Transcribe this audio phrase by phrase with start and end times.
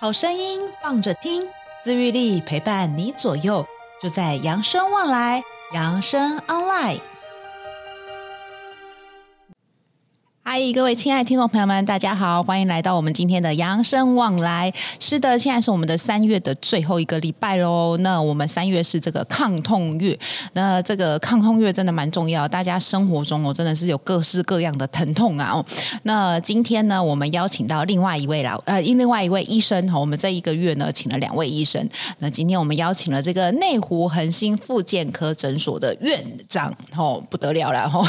[0.00, 1.46] 好声音放着听，
[1.82, 3.64] 自愈力陪伴你左右，
[4.02, 5.42] 就在扬生旺来，
[5.72, 7.00] 扬生 online。
[10.56, 14.72] 嗨，各位亲爱的听众朋友们，大家好，欢迎来到我们今天的扬生往来。
[15.00, 17.96] 是的，现在是我们的三月的最后一个礼拜喽。
[17.96, 20.16] 那我们三月是这个抗痛月，
[20.52, 25.50] 那这个抗痛月真的蛮重要，大家生活中哦真的是有各式各样的疼痛啊。
[25.54, 25.66] 哦，
[26.04, 31.84] 那今天呢，我们邀请到另外一位老呃，另外一位医生哈，我们这一个月呢，请了两位医生。
[32.20, 38.06] 那今天我们邀请了这个内湖恒星复健科诊所的院长哦，不得了了哦，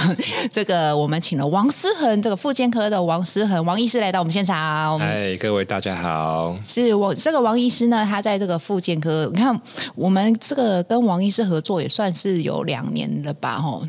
[0.51, 2.34] 这个我们请了王思恒这个。
[2.35, 4.99] 复健科的王思恒王医师来到我们现场。
[4.99, 6.57] 嗨，各位大家好。
[6.63, 9.59] 是我这个王医师呢，他在这个妇健科，你看
[9.95, 13.57] 我们这个跟王医师合作也算是有两年了吧？
[13.57, 13.83] 吼。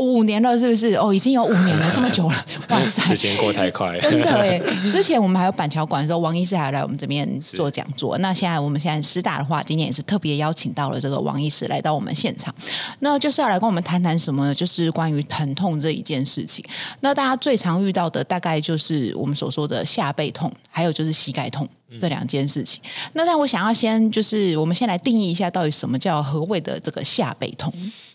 [0.00, 0.94] 五年了，是不是？
[0.94, 3.02] 哦，已经有五年了，这么久了， 哇塞！
[3.02, 4.58] 时间过太快，真的哎。
[4.90, 8.16] 之前我们还有板桥馆的时候，王医师还来我们这边做讲座。
[8.18, 12.54] 那现在我们现在师大的话，今年也是特别邀请到了这个王医师来到我们现场，
[13.00, 14.54] 那就是要来跟我们谈谈什么呢？
[14.54, 16.64] 就是关于疼痛这一件事情。
[17.00, 21.68] 那大家最常遇到的，大概就是我们所说的下背痛，还有就是膝盖痛
[22.00, 22.82] 这两件事情。
[23.12, 27.72] 那但我想要先就是，我们先来定义一下，到底什么叫何谓的这个下背痛？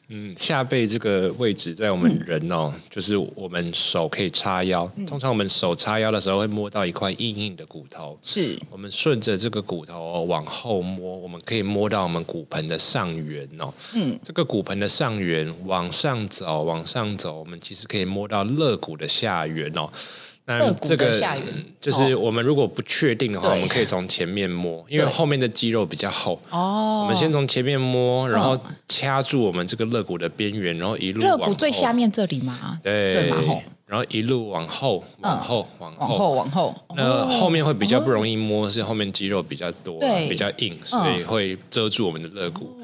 [0.09, 4.89] 嗯，下背这个位置在我们人哦，嗯、就是我们手可以叉腰。
[4.97, 8.17] 嗯、通常我们手叉腰的时候，会摸到一块硬硬的骨头。
[8.21, 13.73] 是，我们顺着这个骨头往后摸，我们可以摸到我们骨盆的上缘哦。
[13.95, 19.89] 嗯，这个骨盆的上缘往上走，往上走，我们其实可以摸到肋骨的下缘哦。
[20.47, 21.11] 那这个
[21.81, 26.39] 就是我们如果不确定的话，我们可以从前面摸，因为后面的肌肉比较厚。
[26.51, 32.79] 哦，我们先从前面摸，然后掐住我们这个肋骨的边缘，然后一路肋骨最下面这里嘛？
[32.83, 33.31] 对，
[33.87, 36.75] 然后一路往后，往后，往后，往后。
[36.95, 39.99] 那后面会比较不容易摸，是后面肌肉比较多，
[40.29, 42.75] 比较硬，所以会遮住我们的肋骨。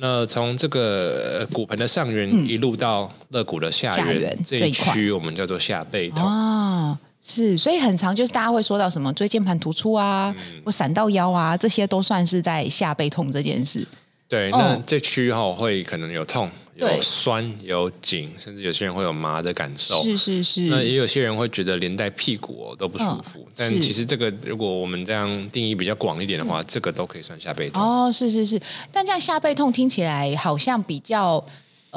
[0.00, 6.24] 那从这个骨盆的上缘一路到肋骨的下缘这一区，我们叫做下背痛。
[6.24, 10.34] 哦，是，所以很常就是大家会说到什么椎间盘突出啊，
[10.64, 13.86] 或闪到腰啊，这些都算是在下背痛这件事。
[14.28, 16.50] 对，那这区哈会可能有痛。
[16.78, 20.00] 有酸有紧，甚至有些人会有麻的感受。
[20.00, 20.60] 是是是。
[20.68, 23.40] 那也有些人会觉得连带屁股哦都不舒服。
[23.40, 27.82] 哦、但其实这个如果我们这样定义比较广一点的话，嗯、这个都可以算下背痛。
[27.82, 28.60] 哦，是是是。
[28.92, 31.44] 但这样下背痛听起来好像比较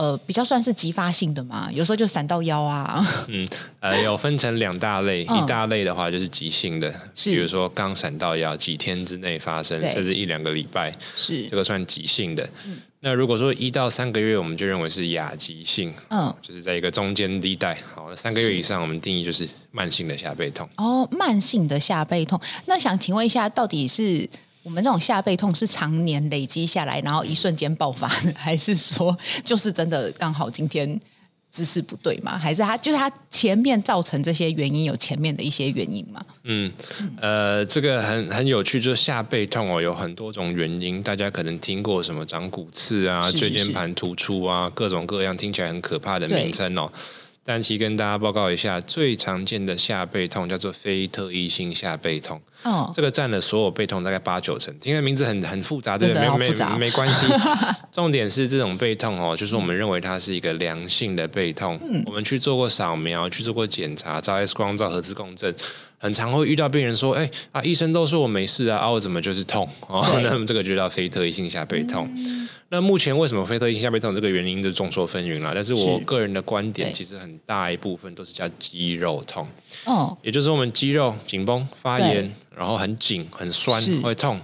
[0.02, 3.06] 呃比较算是急发性的嘛，有时候就闪到腰啊。
[3.30, 3.48] 嗯
[3.80, 12.44] 呃，有分成两大类，嗯、一大类的话就是急性的，是比如说刚闪到腰，几天之内发生，甚至一两个礼拜，是这个算急性的。
[12.66, 17.76] 嗯那如果说一到三个月，我们就认为是亚急性，嗯，就是在一个中间地带。
[17.96, 20.70] 好，那三个月以上，我们定义就是慢性的下背痛。
[20.78, 22.40] 哦，慢性的下背痛。
[22.68, 24.30] 那想请问一下，到底是
[24.64, 31.00] 我们这种下背痛是常年累积下来，然后一瞬间爆发的，还是说就是真的刚好今天？
[31.52, 32.38] 姿势不对吗？
[32.38, 36.26] 还是他就是他前面造成这些原因有前面的一些原因吗？
[36.46, 36.72] 嗯，
[37.20, 41.04] 呃，这个很很有趣，就是下背痛哦，有很多种原因。
[41.04, 46.90] 大家可能听过什么长骨刺啊、椎间盘突出啊，各种各样听起来很可怕的名称哦。
[47.44, 52.40] 但其实跟大家报告一下，最常见的下背痛叫做非特异性下背痛。
[52.64, 54.72] 哦，这个占了所有背痛大概八九成。
[54.80, 56.30] 听的名字很很复杂，对不对？
[56.38, 57.26] 没没没关系。
[57.92, 61.80] 重点是这种背痛哦，就是我们认为它是一个良性的背痛。
[61.84, 65.54] 嗯，我们去做过扫描，去做过检查，照 X 光、照核磁共振，
[66.02, 72.12] 很常会遇到病人说：“哎啊，医生都说我没事啊，啊我怎么就是痛？”哦，那么这个就叫非特异性下背痛。
[72.18, 72.50] 嗯。
[72.70, 79.48] 那目前为什么非特异性下背痛这个原因就众说纷纭了，但是我个人的观点其实很大一部分都是叫肌肉痛，
[79.86, 83.96] 哦，也就是我们肌肉紧绷发炎，然后很紧很酸是。
[83.98, 84.40] 会痛，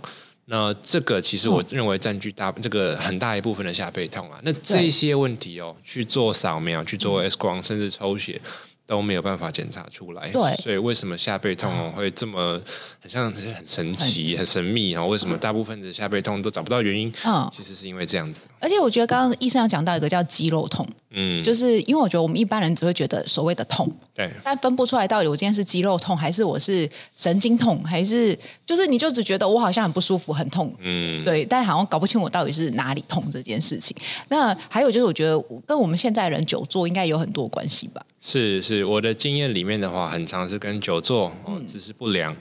[0.46, 8.40] 那这个其实我认为占据大这个很大一部分的下背痛啊，那这些问题哦去做扫描去做 X 光甚至抽血。
[8.88, 12.59] 都没有办法检查出来，对，所以为什么下背痛会这么
[13.02, 15.06] 很像很神奇、很神秘啊？
[15.06, 17.11] 为什么大部分的下背痛都找不到原因？
[17.26, 18.47] 嗯，其实是因为这样子。
[18.61, 33.94] 而且我觉得刚刚医生要讲到一个叫肌肉痛，嗯，就是因为我觉得我们一般人只会觉得所谓的痛，对，但分不出来到底我今天是肌肉痛还是我是神经痛，还是就是你就只觉得我好像很不舒服、很痛，嗯，对，但好像搞不清我到底是哪里痛这件事情。
[34.29, 38.02] 那还有就是我觉得跟我们现在人久坐应该有很多关系吧？
[38.19, 38.84] 是是。
[38.85, 42.35] 我的经验里面的话，很常是跟久坐、哦、姿势不良，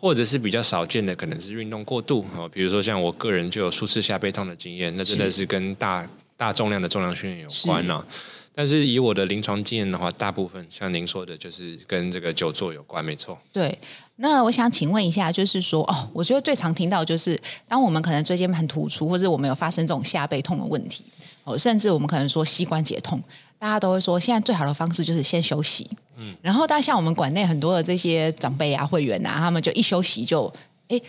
[0.00, 2.48] 或者是比较少见的，可能是运动过度哦。
[2.48, 8.06] 比如说像我个人就有数次下背痛的经验，那真的是跟大大重量的重量训练有关呢、啊。
[8.54, 13.38] 但是以我的临床经验的话，大部分像您说的，就是跟这个久坐有关，没错。
[13.52, 13.78] 对，
[14.16, 21.04] 那我想请问一下，就是说，哦，我觉得最常听到就是，当我们可能椎间盘突出，或者我们有发生这种下背痛的问题，
[21.44, 23.22] 哦，甚至我们可能说膝关节痛，
[23.58, 25.88] 大家都会说，现在最好的方式就是先休息。
[26.16, 30.52] 嗯，然后，大家像我们馆内很多的这些长辈啊、会员啊，他们就一休息就，
[30.88, 31.00] 哎，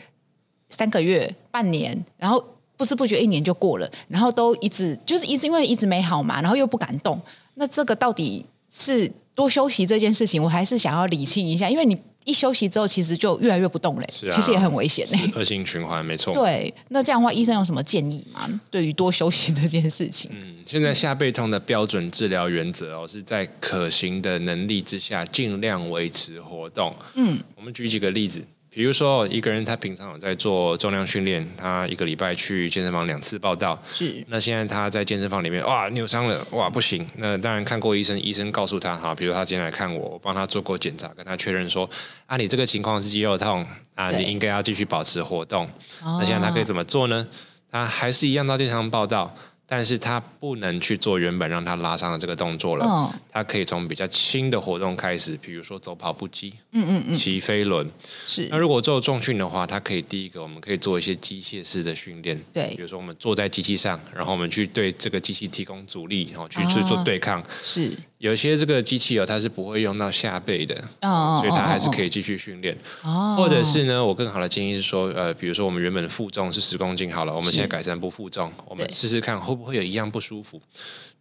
[0.69, 2.43] 三个月、半年，然后。
[2.79, 7.21] 不知不觉一年就过了，然后都一直就是一直因为一直没好嘛，然后又不敢动。
[7.55, 16.33] 那这个到底是多休息这件事情，我还是想要理清一下，因为你一休息之后，其实就越来越不动嘞，啊、其实也很危险嘞，恶性循环，没错。
[16.33, 18.47] 对，那这样的话，医生有什么建议吗？
[18.69, 20.29] 对于多休息这件事情？
[20.33, 26.95] 嗯，现在下背痛的标准治疗原则哦，是在可行的能力之下，尽量维持活动。
[27.15, 28.43] 嗯，我们举几个例子。
[28.79, 33.77] 比如说，一个人他平常有在做重量训练，他一个礼拜去健身房两次报到。
[33.91, 34.23] 是。
[34.29, 37.05] 那现在他在健身房里面，哇，扭伤了，哇，不行。
[37.17, 41.89] 那当然看过医生，医生告诉他，哈，比如他今天来看我，我帮他做过检查，跟他确认说，
[42.25, 45.69] 啊，你这个情况是肌肉痛，啊，你应该要继续保持活动。
[46.01, 47.27] 那现在他可以怎么做呢？
[47.69, 49.35] 他还是一样到健身房报到。
[49.69, 52.85] 但是他不能去做原本让他拉伤的这个动作了。
[52.85, 57.87] 哦、他可以从比较轻的活动开始，比如说走跑步机，嗯嗯嗯，骑飞轮。
[58.25, 58.47] 是。
[58.49, 62.41] 那如果做重训的话，他可以第一个，我们可以做一些机械式的训练。
[62.51, 62.73] 对。
[62.75, 67.39] 比如说我们坐在机器上，然后我们去对这个机器提供阻力，然后去去做对抗。
[67.39, 67.91] 哦、是。
[68.19, 72.77] 有些这个机器哦，它是不会用到下背的，哦、所以它还是可以继续训练。
[73.01, 73.35] 哦。
[73.37, 80.61] 或者是呢，我更好的建议是说，呃，比如说我们原本的负重是十公斤好了，我们现在改成不负重，我们试试看会不会有一样不舒服。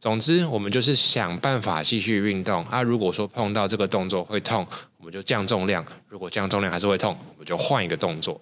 [0.00, 2.82] 总之，我们就是想办法继续运动啊。
[2.82, 4.66] 如果说碰到这个动作会痛，
[4.97, 8.40] 我们就降重量；如果降重量还是会痛，我们就换一个动作。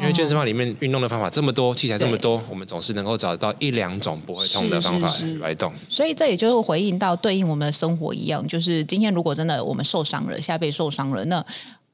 [0.00, 5.08] 因为健身房里面运动的方法这么多，器材这么多，我们总是能够找到一两种不会痛的方法
[5.40, 5.72] 来动。
[5.88, 11.44] 所以这也就是回应到对应我们的生活一样，就是今天如果真的我们受伤了，下背受伤了，那。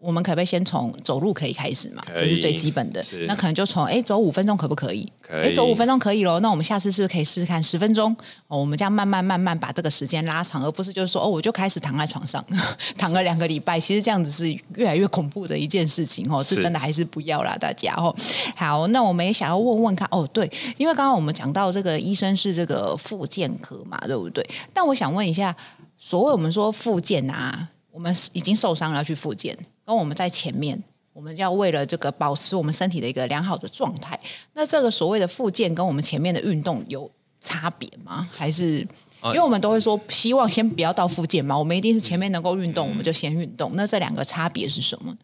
[0.05, 2.03] 我们可不可以先从走路可以开始嘛？
[2.15, 3.03] 这是最基本的。
[3.27, 5.11] 那可能就从哎走五分钟可不可以？
[5.31, 6.39] 哎走五分钟可以喽。
[6.41, 8.15] 那我们下次是不是可以试试看十分钟？
[8.47, 12.45] 哦，我们这样慢慢慢慢把这个时间拉长，而不是就是说哦我就开始躺在床上
[12.99, 13.81] 躺了两个礼拜。
[13.81, 18.15] 其实这样子是越来越恐怖的一件事情哦，是真的还是不要啦，大家哦。
[18.55, 24.47] 好，那我们也想要问问看哦，对，因为刚刚我们讲到这个医生是这个复健科嘛，对不对？
[24.75, 25.57] 但我想问一下，
[25.97, 29.57] 所谓我们说复健啊，我们已经受伤了要去复健。
[29.87, 30.83] 跟我们在前面，
[31.13, 34.19] 我们要为了这个保持我们身体的一个良好的状态。
[34.55, 37.11] 那这个所谓的复健跟我们前面的运动有
[37.41, 38.27] 差别吗？
[38.33, 38.79] 还是
[39.25, 41.57] 因为我们都会说希望先不要到复健嘛？
[41.59, 43.73] 我们一定是前面能够运动，我们就先运动。
[43.75, 45.15] 那这两个差别是什么？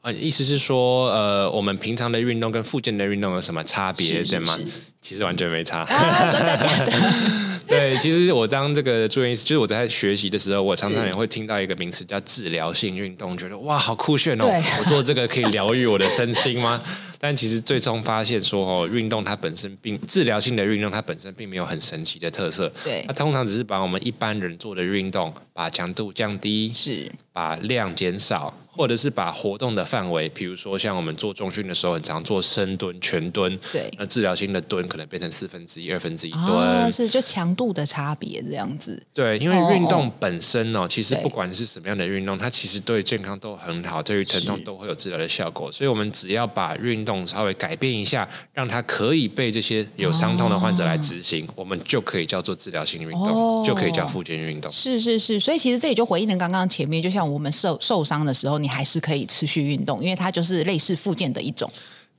[0.00, 4.56] 啊，意思是说，呃，我们平常的运动跟复健的运动有什么差别，对吗？
[5.00, 5.80] 其实完全没差。
[5.80, 6.92] 啊，真的假的？
[7.68, 14.46] 对，其实我当这个住院医师，就是我在学习的时候，我常常也会听到一个名词叫治疗性运动，觉得哇，好酷炫哦！
[14.46, 16.82] 我做这个可以疗愈我的身心吗？
[17.18, 22.72] 但其实最终发现说，哦，运动它本身并治疗性的运动，它本身并没有很神奇的特色。
[22.84, 28.54] 对，它通常只是把我们一般人做的运动，把强度降低，是把量减少。
[28.70, 33.58] 或者是把活动的范围，比如说像我们做重训的时候，很常做深蹲、全蹲。
[33.72, 39.02] 对，那治疗性的蹲可能变成四分之一、二分之一蹲，哦、是就强度的差别这样子。
[39.12, 45.72] 对，因为运动本身哦，其实不管是什么样的运动，它其实对健康都很好，对于疼痛都会有治疗的效果。
[45.72, 54.70] 所以我们只要把运动稍微改变一下，让它可以被这些有伤痛的患者来执行，哦、我们就可以叫做治疗性运动，哦、就可以叫复健运动。
[54.70, 58.68] 是是是，所以其实这也就回应了刚刚前面，就像我们受受伤的时候，你。
[58.68, 61.68] 还是可以持续运动，因为它就是类似复健的一种。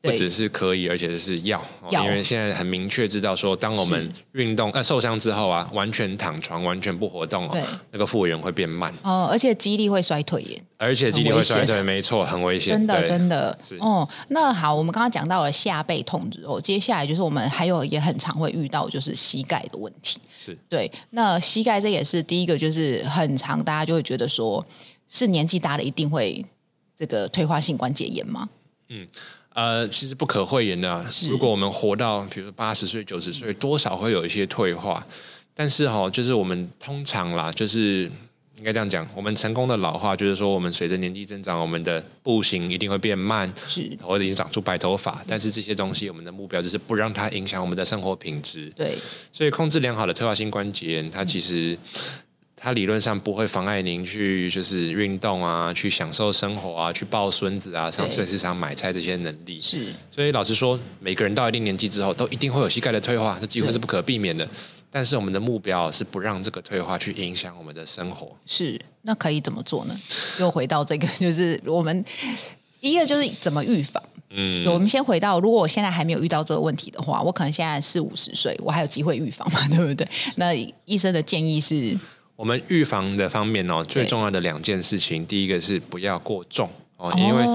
[0.01, 14.07] 不只是可以，而且是要，要因为现在很明确知道说，当我们运动呃受伤之后啊，完全躺床、完全不活动哦，对那个复原会变慢哦，而且肌力会衰退耶，而且肌力会衰退，没错，很危险，真的真的哦。
[14.29, 20.91] 那好，我们刚刚讲到了下背痛之后，接下来就是我们还有也很常会遇到就是膝盖的问题，是对。
[21.11, 24.65] 那膝盖这也是第一个，就是很常大家就会觉得说。
[25.11, 26.45] 是年纪大了一定会
[26.95, 28.47] 这个退化性关节炎吗？
[28.89, 29.07] 嗯，
[29.53, 31.05] 呃，其实不可讳言的、啊。
[31.29, 35.05] 如果我们活到比如八十岁、九十岁，多少会有一些退化。
[35.53, 38.09] 但是哈、哦，就是我们通常啦，就是
[38.57, 45.21] 应该这样讲，我们成功的老化，就是说我们随着年纪增长，我们的步行一定会变慢，是，头已经长出白头发。
[45.27, 48.71] 但是这些东西，我们的目标就是不让它影响我们的生活品质。
[48.75, 48.97] 对，
[49.33, 51.73] 所以控制良好的退化性关节炎，它其实。
[51.73, 52.28] 嗯
[52.61, 59.59] 它理论上不会妨碍您去就是运动啊，去享受生活啊，去抱孙子啊，上菜市场买菜这些能力。
[59.59, 64.47] 是，所以老实说，每个人到一定年纪之后，都一定会有膝盖的退化，这几乎是不可避免的。
[64.91, 68.35] 但是我们的目标是不让这个退化去影响我们的生活。
[68.45, 69.97] 是，那可以怎么做呢？
[70.39, 72.03] 又回到这个，就是我们
[72.81, 74.03] 一个就是怎么预防。
[74.31, 80.07] 嗯，我们先回到，如果我现在还没有遇到这个问题的话，我可能现在四五十岁，我还有机会预防嘛，对不对？
[80.35, 80.53] 那
[80.85, 81.97] 医生的建议是，
[82.39, 86.69] 我们预防的方面哦，最重要的两件事情，第一个是不要过重。
[86.95, 87.45] 哦，因为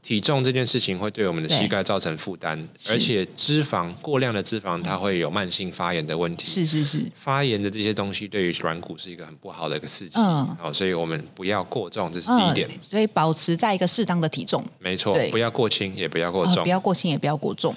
[0.00, 6.46] 体重这件事情会对我们的膝盖造成负担，而且脂肪过量的脂肪，它会有慢性发炎的问题。
[6.46, 10.18] 是是是，发炎的这些东西对于软骨是一个很不好的一个刺激。
[10.18, 12.66] 嗯，哦，所以我们不要过重，这是第一点。
[12.80, 17.74] 所以保持在一个适当的体重，没错，不要过轻，也不要过重，不要过轻，也不要过重。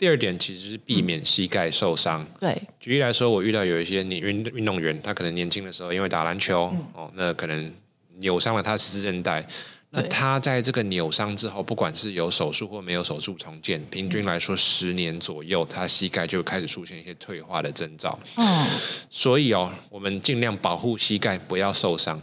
[0.00, 2.26] 第二点其实是避免膝盖受伤。
[2.40, 7.70] 对，举例来说，我遇到有一些你运运动员，他可能年轻的时候因为打篮球，哦，那可能
[8.16, 9.46] 扭伤了他十字韧带。
[9.92, 18.16] 那他在这个扭伤之后，不管是有手术或没有手术重建，平均来说十年左右，他膝盖就开始出现一些退化的征兆。
[18.36, 18.66] 嗯，
[19.10, 22.20] 所以哦，我们尽量保护膝盖不要受伤。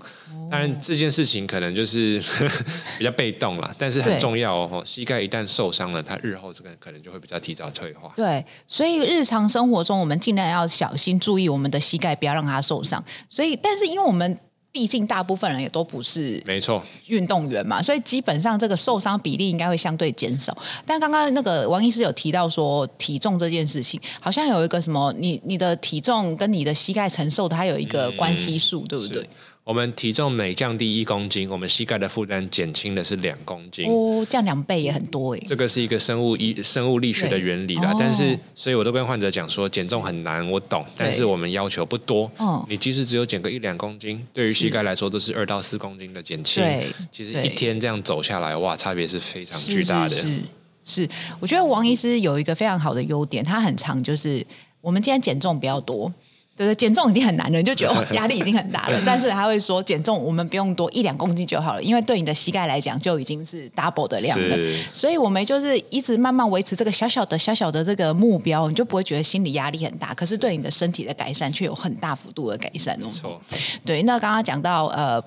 [0.50, 2.24] 当然这件事情可能就是
[2.97, 4.81] 比较被动了，但是很重要哦。
[4.86, 8.13] 膝盖一旦受伤了，它日后这个可能就会比较提早退化。
[8.15, 13.03] 对，所以日常生活中我们尽量要小心注意我们的膝盖，不要让它受伤。
[13.29, 14.39] 所以，但是因为我们。
[14.77, 20.55] 毕竟大部分人也都不是没错运动员嘛，所以基本上这个受伤比例应该会相对减少。
[20.86, 29.27] 但刚刚那个王医师有提到说体重这件事情，好像有一个什么，你你的体重跟你的膝盖承受的它有一个关系数，嗯、对不对？
[29.67, 33.86] 我们体重每降低一公斤，我们膝盖的负担减轻的是两公斤。
[33.91, 35.41] 哦，降两倍也很多哎。
[35.45, 37.93] 这个是一个生物医生物力学的原理啦。
[38.00, 40.86] 但是，所以我都跟患者讲说，减重很难，我懂。
[40.95, 42.31] 但是我们要求不多。
[42.39, 42.65] 嗯。
[42.69, 46.63] 你即使只有减个一两公斤，对于膝盖来说都是二到四公斤的减轻。
[46.63, 46.88] 对。
[47.12, 50.09] 其实一天这样走下来，哇，差别是非常巨大的。
[50.12, 51.09] 是，是，是，是。
[51.41, 54.47] 我觉得王医师有一个非常好的优点，他很常就是
[54.79, 56.09] 我们今天减重比较多。
[56.57, 58.99] 对对，减重已经很难了，你就觉得 压力已经很大了。
[59.05, 64.57] 但是他会说，减重我们不用多一两公斤就好了，因为对你的膝盖来讲就已经是 double 的量了。
[64.91, 70.13] 所以我们就是一直慢慢维持这个小小的小小的这个目标，你就不会觉得心理压力很大。
[70.15, 73.05] 可是对你的身体的改善却有很大幅度的改善哦。
[73.05, 73.41] 没错。
[73.85, 75.21] 对，那刚刚讲到呃，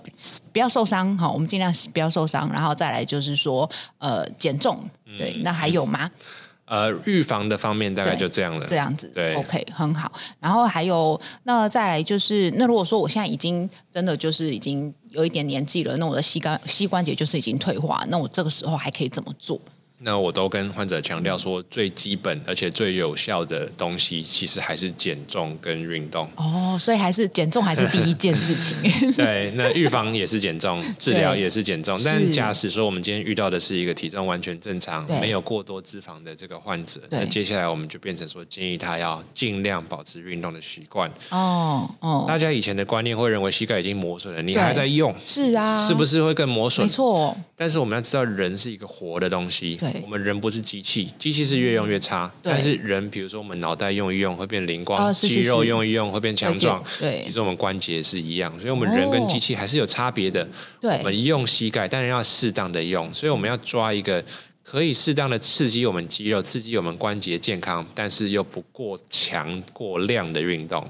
[0.53, 4.81] 不要受伤哈，我们尽量不要受伤，然后再来就是说呃，减重。
[5.19, 6.11] 对，那还有吗？
[6.71, 10.13] 呃，预防的方面大概就这样了，这样子，对，OK，很好。
[10.39, 19.61] 然后还有，那再来就是，那如果说我现在已经真的就是已经有一点年纪了，那我的膝关膝关节就是已经退化，那我这个时候还可以怎么做？
[20.03, 26.27] 那我都跟患者强调说，最基本而且最有效的东西，其实还是减重跟运动。
[26.37, 28.77] 哦，所以还是减重还是第一件事情。
[29.13, 31.95] 对，那预防也是减重，治疗也是减重。
[31.99, 41.11] 对但假使说我们今天遇到的是一个体重完全正常、对没有过多脂肪的这个患者，那接下来我们就变成说，建议他要尽量保持运动的习惯。
[41.29, 46.87] 哦哦，大家以前的观念会认为膝盖已经磨损了，你还在用，是啊，是不是会更磨损？
[46.87, 47.37] 没错。
[47.55, 49.77] 但是我们要知道，人是一个活的东西。
[49.77, 49.90] 对。
[50.03, 52.31] 我们人不是机器，机器是越用越差。
[52.43, 56.83] 但是人，比如说我们脑袋用一用会变灵光，哦、是是是肌肉用一用会变强壮。
[56.99, 60.47] 对，其实我们关节是一样，所以我们人跟机器还是有差别的。
[60.81, 64.25] 对、哦，我们用膝盖，但是要适当的用，所以我们要抓一个
[64.63, 70.83] 可以适当的刺激我们肌肉、刺激我们关节健康，但是又不过强过量的运动。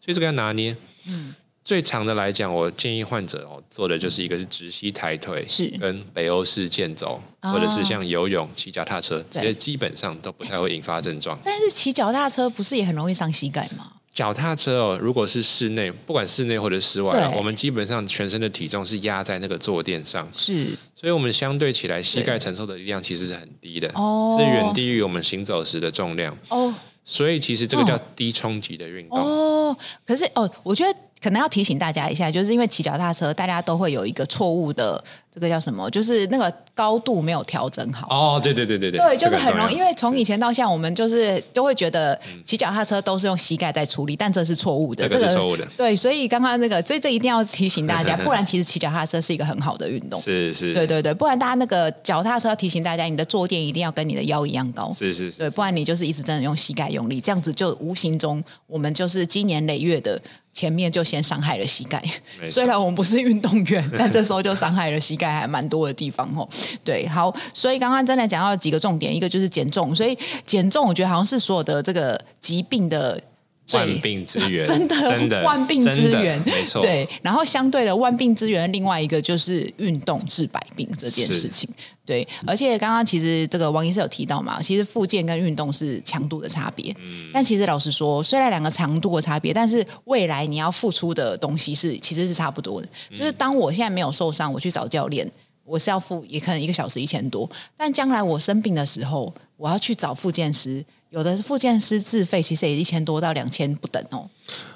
[0.00, 0.76] 所以这个要拿捏。
[1.08, 1.34] 嗯。
[1.68, 5.68] 最长的来讲，我建议患者哦做的就是一个是直膝抬腿，是。
[5.78, 11.38] 跟北欧式健走，哦、或者是像游泳、骑脚踏车，这些基本上都不太会引发症状。
[11.44, 13.92] 但是骑脚踏车不是也很容易伤膝盖吗？
[14.14, 17.36] 脚踏车哦，如果是室内，不管室内或者室外，对。
[17.36, 26.72] 我们基本上全身的体重是压在那个坐垫上，是，所以我们相对起来膝盖承受的力量其实是很低的，哦，是远低于我们行走时的重量，哦，
[27.04, 30.98] 所以其实这个叫低冲击的运动，哦，可是哦，我觉得。
[31.22, 35.90] 可能要提醒大家一下，就是因为骑脚踏车，大家都会有一个错误的，这个叫什么？
[35.90, 38.06] 就是那个高度没有调整好。
[38.08, 45.66] 哦，对对对对对，对，就是很容易，因为从以前到现在，我们就是都会觉得骑脚踏车都是用膝盖在处理，但这是错误的，这个是错误的。
[45.76, 50.20] 对，所以刚刚那个，所以这一定要提醒大家，不然其实骑脚踏车是一个很好的运动。
[50.22, 54.92] 是是，对对对，不然大家那个脚踏车要提醒大家，你的坐垫一定要跟你的腰一样高。
[54.92, 60.20] 是是是，对，不然你就是一直真的用膝盖用力，这样子就无形中我们就是积年累月的。
[60.58, 62.02] 前面就先伤害了膝盖，
[62.48, 66.48] 虽然我们不是运动员， 但这时候就伤害了膝盖还蛮多的地方哦。
[66.82, 73.22] 对，好，所以刚刚真的讲到几个重点，一个就是减重，所以减重我觉得好像是所有的这个疾病的
[73.76, 76.80] 万病之源，真的真的万病之源，没错。
[76.80, 81.68] 对，然后相对的万病之源，另外一个就是运动治百病这件事情。
[82.06, 86.90] 对，而且刚刚其实这个王医师有提到嘛，其实复健跟运动是强度的差别。
[86.98, 92.88] 嗯，但其实老实说，虽然两个强度的差别，但是未来你要付出的东西是其实是差不多的。
[93.10, 95.30] 嗯，就是当我现在没有受伤，我去找教练，
[95.64, 100.82] 我是要付也可能一个小时一千多，但将来我生病的时候，我要去找复健师。
[101.10, 104.28] 有的是复健师自费，其实也一千多到两千不等哦。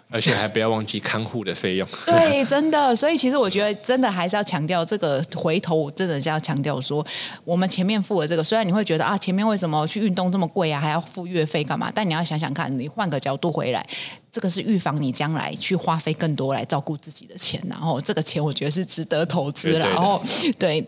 [0.09, 1.89] 而且还不要忘记看护的费用。
[2.05, 2.95] 对，真的。
[2.95, 5.23] 所以其实我觉得，真的还是要强调这个。
[5.35, 7.05] 回头我真的是要强调说，
[7.45, 11.91] 我们前面付的这个，虽然你会觉得啊，前面为什么去运动这么贵啊，还要付月费干嘛？
[11.95, 13.87] 但你要想想看，你换个角度回来，
[14.31, 17.59] 这个是预防你将来去花费更多来照顾自己的钱。
[17.67, 19.79] 然后这个钱，我觉得是值得投资。
[19.79, 20.23] 然后
[20.59, 20.87] 对。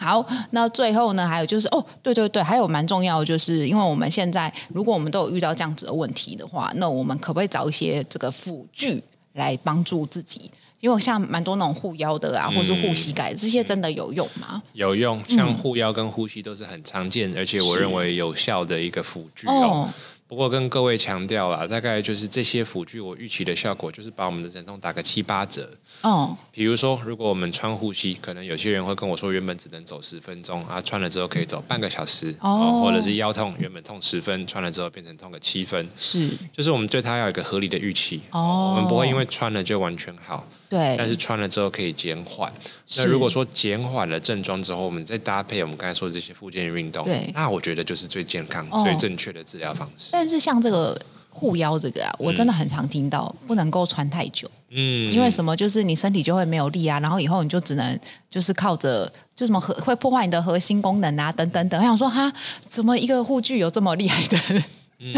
[0.00, 9.02] 好，那最后呢，还有就是哦，对对对，还有蛮重要的，就是因为我们现在如果我们都有遇到这样子的问题的话，那我们可不可以找一些这个辅具
[9.34, 10.50] 来帮助自己？
[10.80, 14.62] 因为像蛮多那种护腰的啊，或是护膝盖，这些真的有用吗？
[14.72, 19.86] 有用，像护腰跟护膝都是很常见，而且我认为有效的一个辅具哦。
[20.30, 25.68] 不过跟各位强调啦，大概就是这些辅具，我预期的效果就是把我们的疼痛打个七八折。
[26.02, 32.32] 哦，比如说，如果我们穿护膝，可能有些人会跟我说，原本只能走十分钟啊，穿了之后可以走半个小时。
[32.38, 35.84] 哦，或者是腰痛，原本痛十分，穿了之后变成痛个七分。
[35.96, 38.20] 是，就是我们对它要有一个合理的预期。
[38.30, 40.46] 哦，我们不会因为穿了就完全好。
[40.70, 42.50] 对，但是穿了之后可以减缓。
[42.96, 50.10] 那如果说减缓了症状之后，我们再搭配我们刚才说的这些附件运动，对，那我觉得就是最健康、哦、最正确的治疗方式。
[50.12, 50.96] 但是像这个
[51.28, 54.48] 护腰这个啊，我真的很常听到，不能够穿太久。
[54.68, 55.56] 嗯，因为什么？
[55.56, 57.98] 就是你身体就会没有力啊，然后以后你就只能
[58.30, 61.80] 就是靠着就什么核会破坏你的核心功能啊，等等等。
[61.80, 62.32] 我想说哈，
[62.68, 64.62] 怎么一个护具有这么厉害的？
[65.02, 65.14] 嗯，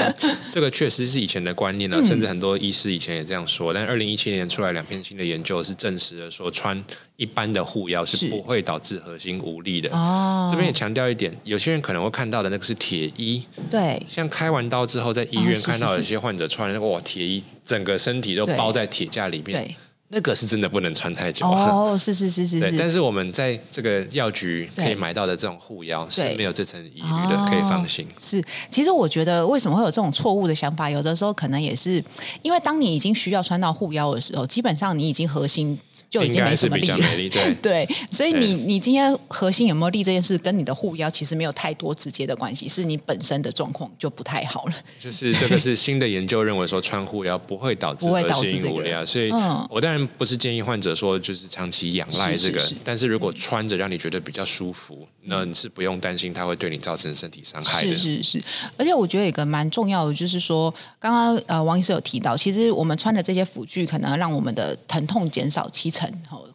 [0.49, 3.75] 这个确实是以前的观念了，嗯、甚至很多医师以前也这样说。
[3.75, 6.81] 但二零一七年出来两篇新的研究是证实了，说穿
[7.17, 9.91] 一般的护腰是不会导致核心无力的。
[9.91, 19.65] 哦，这边也强调一点，有些人可能会看到的那个是铁衣，对，像开完刀之后在医院看到有些患者穿那个哇铁衣，整个身体都包在铁架里面。
[19.65, 19.77] 对。
[20.15, 22.77] 那个是真的不能穿太久哦，是是是是，对。
[22.77, 28.07] 但是我们在这个药局可以买到的这种护腰是没有这层疑虑的，可以放心。
[28.21, 30.91] 是，其实我觉得为什么会有这种错误的想法？
[30.91, 32.05] 有的时候可能也是
[32.43, 35.79] 因为当你已经需要穿到护腰的时候，基本上你已经核心。
[36.13, 36.99] 就已经没什么力了，
[37.31, 37.55] 对。
[37.63, 44.75] 对，所以你你今天核心有没有力这件事，跟你的护腰其实没有太多直接的关系，是你本身的状况就不太好了。
[45.01, 49.31] 就是这个是新的研究认为说穿护腰不会导致核心无力啊，所以
[49.71, 57.97] 我当然不是建议患者说就是长期仰赖这个，但是如果穿着让你觉得比较舒服，那你是不用担心它会对你造成身体伤害的。
[57.97, 58.43] 是是是，
[58.77, 66.02] 而且我觉得有一个蛮重要的就是说，刚刚呃王医师有提到，其实我们穿的这些辅具可能让我们的疼痛减少七成。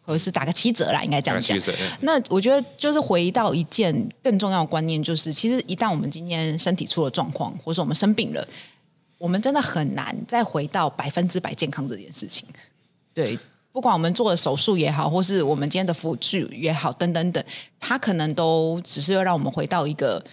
[0.04, 1.56] 或者是打个七折啦，应该这样讲。
[2.00, 8.46] 那我觉得就是回到一件更重要的观念，就是其实一旦我们今天身体出了状况，或是我们生病了，
[9.18, 12.48] 我们真的很难再回到百分之百健康这件事情。
[13.12, 13.38] 对，
[13.72, 17.44] 不管我们做的手术也好，或是我们今天的辅具也好，等等等，
[17.78, 20.24] 它可能都只是要让我们回到一个。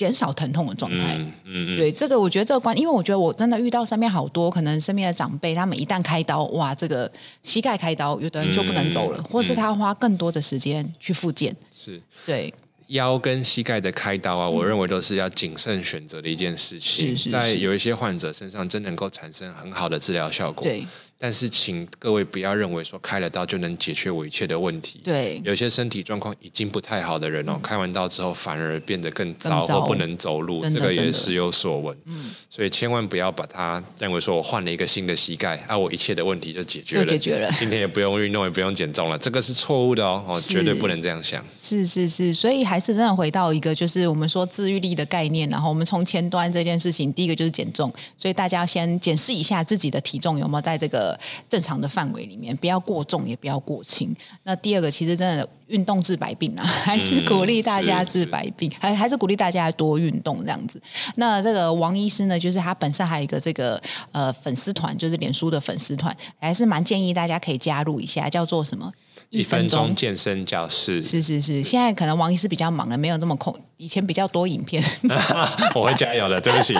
[0.00, 7.10] 减少疼痛的状态，嗯嗯，对这个，我觉得这个关，因为我觉得我真的遇到身边好多可能身边的长辈，他们一旦开刀，哇，这个
[7.42, 12.00] 膝盖开刀，有的人就不能走了，嗯、或是他花更多的时间去复健，是。
[12.24, 12.54] 对。
[12.86, 20.84] 腰跟膝盖的开刀啊，我认为都是要谨慎选择的一件事情，在有一些患者身上真能够产生很好的治疗效果，对。
[21.22, 25.02] 但是，请各位不要认为说开了刀就能解决我一切的问题。
[25.04, 31.94] 对，有些身体状况已经不太好的人哦，嗯、开完刀之后反而变得更糟，更糟或不能走路，这个也时有所闻。
[32.06, 37.52] 嗯，所以千万不要把它认为说我换了一个新的膝盖，啊，我一切的问题就解决了，就解决了。
[37.58, 41.44] 今天也不用运动，也不用减重了，这个是错误的哦，哦，绝对不能这样想。
[41.54, 51.09] 是是是，所以还是真的回到一个就是我们说自愈力的概念，然后我们从前端这件事情，第一个就是减重，所以大家先检视一下自己的体重有没有在这个
[51.46, 51.90] 正常的。
[51.90, 54.14] 范围里面不要过重，也不要过轻。
[54.44, 60.80] 那第二个，其实真的运动治百病啊，还是鼓励大家治百病，还、嗯、还是鼓励大家多运动这样子。
[61.16, 68.92] 那这个王医师呢，就是他本身还有一个这个呃粉丝团，就是脸书的粉丝团，还是蛮建议大家可以加入一下，叫做什么？
[69.30, 71.02] 一分钟健身教室。
[71.02, 73.52] 是是是，现在可能王医师比较忙了，没有那么空。
[73.78, 74.80] 以前比较多影片，
[75.74, 76.78] 我会加油的，对不起。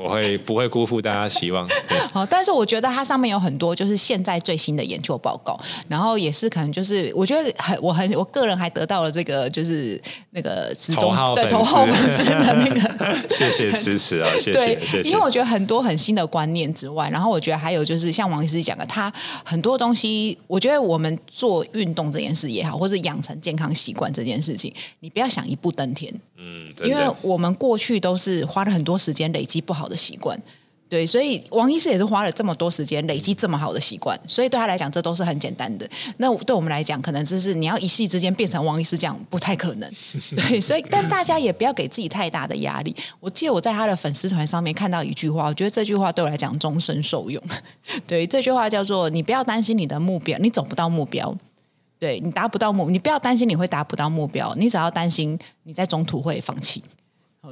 [0.00, 1.68] 我会不会辜负大家希望？
[2.12, 5.58] 好， 但是我觉得它上面有很多就是现在最新的研究报告，
[5.88, 15.10] 然后也是可能就是我觉得很我很我个人还得到了这个就是那个头号对头号粉丝的那个， 谢谢支持啊，谢谢对谢谢。
[15.10, 19.12] 因为我觉得很多很新的观念之外，然后我觉得还有就是像王医师讲的，他
[19.44, 30.40] 很多东西，我觉得我们做运动这件事也好，或者养成健康习惯这件事情，你不要想一步登天，嗯，因为我们过去都是花了很多时间累积不好的习惯。
[30.88, 35.86] 对，所以王医师也是花了这么多时间累积这么好的习惯，所以对他来讲，这都是很简单的。
[36.16, 39.92] 那对我们来讲，可能就是你要一夕之间变成王医师这样，不太可能。
[40.34, 42.96] 对，所以但大家也不要给自己太大的压力。
[43.20, 47.42] 我记得我在他的粉丝团上面看到一句话，我觉得这句话对我来讲终身受用。
[48.08, 51.36] 对，这句话叫做：你不要担心你的目标，你走不到目标，
[51.98, 56.82] 对你达不到目，你不要担心你会达不到目标，你只要担心你在中途会放弃。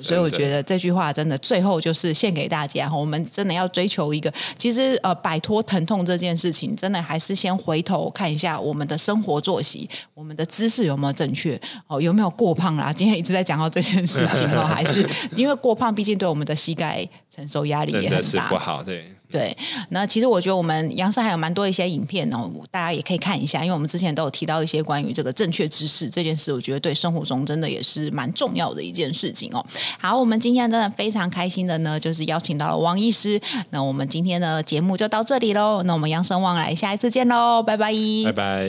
[0.01, 12.93] 所以我觉得这句话真的最后就是献给大家，我们真的要追求一个，其实呃摆脱疼痛这件事情，真的还是先回头看一下我们的生活作息，我们的姿势有没有正确，哦有没有过胖啦？
[12.93, 19.16] 今天一直在讲到这件事情哦，还是因为过胖，毕竟对我们的膝盖承受压力也很大，真的是不好，对。
[19.29, 19.57] 对，
[19.91, 29.67] 那其实我觉得我们杨生还有蛮多一些影片哦，大家也可以看一下，因为我们之前都有提到一些关于这个正确知识这件事，我觉得对生活中真的也是蛮重要的一件事情哦。
[29.99, 37.93] 好，我们今天真的非常开心的呢，就是邀请到了王医师，那我们今天的节目就到这里喽，那我们杨生旺来，下一次见喽，拜拜，
[38.27, 38.69] 拜拜。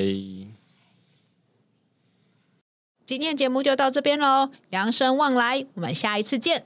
[3.05, 6.65] 今天节目就到这边喽，杨生旺来，我们下一次见。